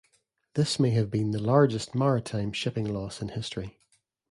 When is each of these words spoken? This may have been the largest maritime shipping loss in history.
This 0.55 0.79
may 0.79 0.89
have 0.89 1.11
been 1.11 1.29
the 1.29 1.37
largest 1.37 1.93
maritime 1.93 2.53
shipping 2.53 2.91
loss 2.91 3.21
in 3.21 3.29
history. 3.29 3.77